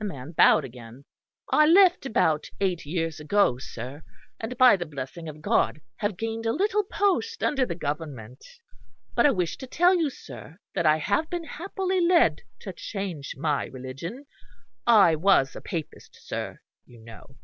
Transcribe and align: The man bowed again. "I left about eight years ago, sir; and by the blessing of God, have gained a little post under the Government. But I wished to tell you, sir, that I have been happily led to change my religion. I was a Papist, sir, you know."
The 0.00 0.04
man 0.04 0.32
bowed 0.32 0.64
again. 0.64 1.04
"I 1.52 1.66
left 1.66 2.04
about 2.04 2.50
eight 2.60 2.84
years 2.84 3.20
ago, 3.20 3.58
sir; 3.58 4.02
and 4.40 4.58
by 4.58 4.74
the 4.74 4.84
blessing 4.84 5.28
of 5.28 5.40
God, 5.40 5.80
have 5.98 6.16
gained 6.16 6.46
a 6.46 6.52
little 6.52 6.82
post 6.82 7.44
under 7.44 7.64
the 7.64 7.76
Government. 7.76 8.44
But 9.14 9.24
I 9.24 9.30
wished 9.30 9.60
to 9.60 9.68
tell 9.68 9.94
you, 9.94 10.10
sir, 10.10 10.58
that 10.74 10.84
I 10.84 10.96
have 10.96 11.30
been 11.30 11.44
happily 11.44 12.00
led 12.00 12.42
to 12.62 12.72
change 12.72 13.36
my 13.36 13.66
religion. 13.66 14.26
I 14.84 15.14
was 15.14 15.54
a 15.54 15.60
Papist, 15.60 16.16
sir, 16.20 16.58
you 16.84 16.98
know." 16.98 17.36